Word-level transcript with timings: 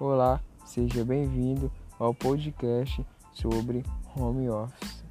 Olá, 0.00 0.40
seja 0.64 1.04
bem-vindo 1.04 1.72
ao 1.98 2.14
podcast 2.14 3.04
sobre 3.32 3.84
home 4.14 4.48
office. 4.48 5.02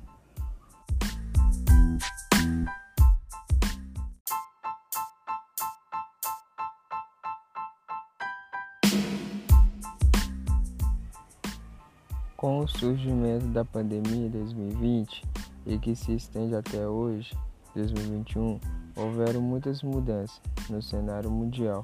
Com 12.37 12.59
o 12.59 12.67
surgimento 12.69 13.45
da 13.47 13.65
pandemia 13.65 14.29
2020 14.29 15.21
e 15.65 15.77
que 15.77 15.97
se 15.97 16.13
estende 16.13 16.55
até 16.55 16.87
hoje, 16.87 17.37
2021, 17.75 18.57
houveram 18.95 19.41
muitas 19.41 19.83
mudanças 19.83 20.41
no 20.69 20.81
cenário 20.81 21.29
mundial. 21.29 21.83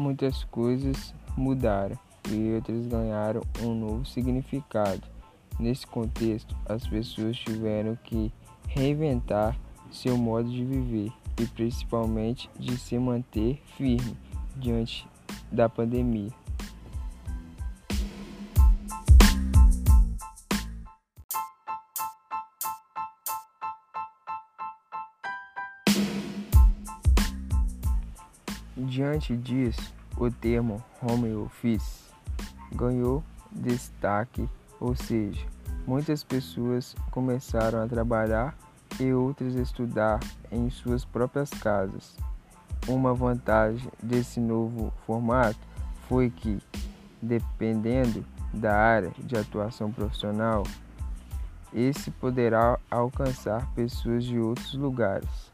Muitas 0.00 0.44
coisas 0.44 1.12
mudaram 1.36 1.94
e 2.30 2.54
outras 2.54 2.86
ganharam 2.86 3.42
um 3.62 3.74
novo 3.74 4.06
significado. 4.06 5.02
Nesse 5.58 5.86
contexto, 5.86 6.56
as 6.64 6.88
pessoas 6.88 7.36
tiveram 7.36 7.94
que 8.02 8.32
reinventar 8.66 9.54
seu 9.92 10.16
modo 10.16 10.48
de 10.48 10.64
viver 10.64 11.12
e 11.38 11.46
principalmente 11.46 12.48
de 12.58 12.78
se 12.78 12.98
manter 12.98 13.62
firme 13.76 14.16
diante 14.56 15.06
da 15.52 15.68
pandemia. 15.68 16.30
Diante 28.86 29.36
disso, 29.36 29.92
o 30.16 30.30
termo 30.30 30.82
home 31.02 31.34
office 31.34 32.10
ganhou 32.72 33.22
destaque, 33.52 34.48
ou 34.80 34.96
seja, 34.96 35.44
muitas 35.86 36.24
pessoas 36.24 36.96
começaram 37.10 37.82
a 37.82 37.86
trabalhar 37.86 38.56
e 38.98 39.12
outras 39.12 39.54
estudar 39.54 40.18
em 40.50 40.70
suas 40.70 41.04
próprias 41.04 41.50
casas. 41.50 42.16
Uma 42.88 43.12
vantagem 43.12 43.90
desse 44.02 44.40
novo 44.40 44.92
formato 45.06 45.60
foi 46.08 46.30
que, 46.30 46.58
dependendo 47.20 48.24
da 48.52 48.74
área 48.74 49.12
de 49.18 49.36
atuação 49.36 49.92
profissional, 49.92 50.64
esse 51.72 52.10
poderá 52.10 52.78
alcançar 52.90 53.70
pessoas 53.74 54.24
de 54.24 54.38
outros 54.38 54.72
lugares. 54.74 55.49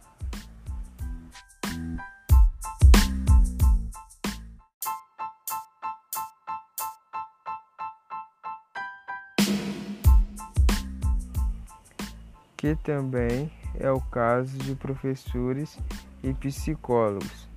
Que 12.67 12.75
também 12.83 13.49
é 13.79 13.89
o 13.93 14.01
caso 14.01 14.59
de 14.59 14.75
professores 14.75 15.79
e 16.21 16.35
psicólogos, 16.35 17.49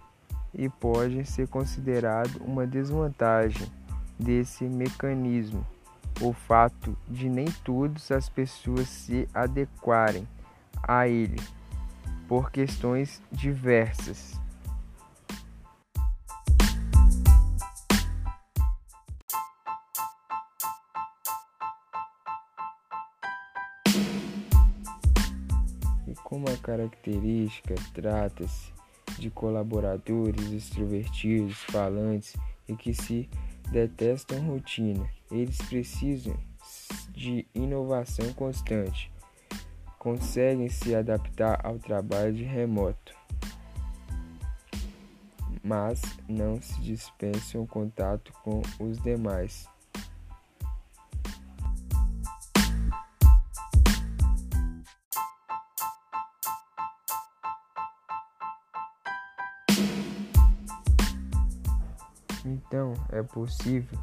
e 0.54 0.70
pode 0.70 1.26
ser 1.26 1.48
considerado 1.48 2.36
uma 2.42 2.68
desvantagem 2.68 3.68
desse 4.20 4.66
mecanismo 4.66 5.66
o 6.22 6.32
fato 6.34 6.96
de 7.08 7.28
nem 7.28 7.48
todas 7.64 8.12
as 8.12 8.30
pessoas 8.30 8.88
se 8.88 9.28
adequarem 9.34 10.28
a 10.84 11.08
ele 11.08 11.42
por 12.28 12.52
questões 12.52 13.20
diversas. 13.32 14.40
Como 26.30 26.48
a 26.48 26.56
característica 26.58 27.74
trata-se 27.92 28.72
de 29.18 29.32
colaboradores 29.32 30.52
extrovertidos, 30.52 31.58
falantes 31.64 32.36
e 32.68 32.76
que 32.76 32.94
se 32.94 33.28
detestam 33.72 34.40
rotina, 34.46 35.10
eles 35.32 35.58
precisam 35.64 36.38
de 37.12 37.48
inovação 37.54 38.32
constante. 38.34 39.12
Conseguem 39.98 40.70
se 40.70 40.96
adaptar 40.96 41.60
ao 41.66 41.80
trabalho 41.80 42.34
de 42.34 42.44
remoto, 42.44 43.14
mas 45.64 46.00
não 46.28 46.62
se 46.62 46.80
dispensam 46.80 47.66
contato 47.66 48.32
com 48.44 48.62
os 48.80 49.02
demais. 49.02 49.68
Então, 62.50 62.94
é 63.10 63.22
possível 63.22 64.00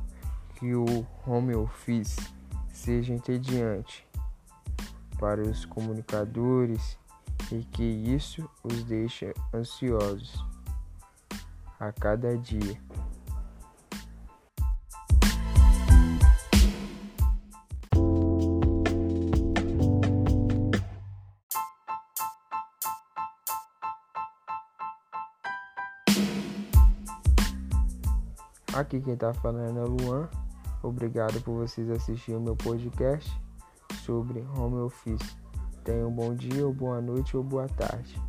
que 0.55 0.73
o 0.73 1.05
home 1.27 1.53
office 1.57 2.17
seja 2.73 3.13
entediante 3.13 4.07
para 5.19 5.43
os 5.43 5.65
comunicadores 5.65 6.97
e 7.51 7.65
que 7.65 7.83
isso 7.83 8.49
os 8.63 8.85
deixa 8.85 9.35
ansiosos 9.53 10.45
a 11.81 11.91
cada 11.91 12.39
dia. 12.39 12.81
Aqui 28.77 29.01
quem 29.01 29.17
tá 29.17 29.33
falando 29.33 29.79
é 29.79 29.85
Luan. 29.85 30.29
Obrigado 30.83 31.41
por 31.41 31.55
vocês 31.55 31.89
assistirem 31.89 32.39
o 32.39 32.45
meu 32.45 32.55
podcast 32.55 33.35
sobre 34.05 34.47
home 34.55 34.83
office. 34.83 35.35
Tenham 35.83 36.11
um 36.11 36.13
bom 36.13 36.35
dia, 36.35 36.67
ou 36.67 36.75
boa 36.75 37.01
noite 37.01 37.39
ou 37.39 37.43
boa 37.43 37.67
tarde. 37.69 38.21